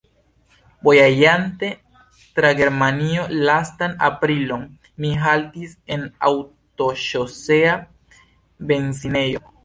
Vojaĝante 0.85 1.67
tra 2.37 2.49
Germanio 2.59 3.25
lastan 3.49 3.93
aprilon, 4.07 4.63
mi 5.05 5.11
haltis 5.25 5.75
en 5.97 6.07
aŭtoŝosea 6.31 7.75
benzinejo. 8.73 9.43